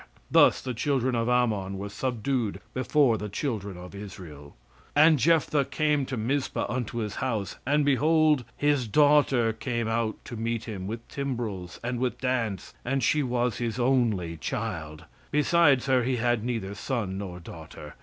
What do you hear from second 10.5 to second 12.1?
him with timbrels and